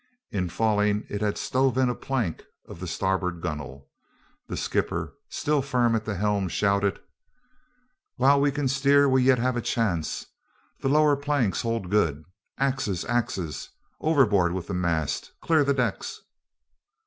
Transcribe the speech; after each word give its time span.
In 0.31 0.49
falling 0.49 1.05
it 1.11 1.21
had 1.21 1.37
stove 1.37 1.77
in 1.77 1.87
a 1.87 1.93
plank 1.93 2.43
of 2.65 2.79
the 2.79 2.87
starboard 2.87 3.39
gunwale. 3.39 3.85
The 4.47 4.57
skipper, 4.57 5.13
still 5.29 5.61
firm 5.61 5.93
at 5.95 6.05
the 6.05 6.15
helm, 6.15 6.47
shouted, 6.49 6.99
"While 8.15 8.41
we 8.41 8.49
can 8.51 8.67
steer 8.67 9.07
we 9.07 9.27
have 9.27 9.37
yet 9.37 9.55
a 9.57 9.61
chance. 9.61 10.25
The 10.79 10.89
lower 10.89 11.15
planks 11.15 11.61
hold 11.61 11.91
good. 11.91 12.25
Axes, 12.57 13.05
axes! 13.05 13.69
Overboard 13.99 14.53
with 14.53 14.65
the 14.65 14.73
mast! 14.73 15.33
Clear 15.39 15.63
the 15.63 15.71
decks!" 15.75 16.19